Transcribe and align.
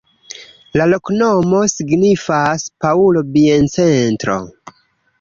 La 0.79 0.87
loknomo 0.93 1.61
signifas: 1.75 2.67
Paŭlo-biencentro. 2.87 4.43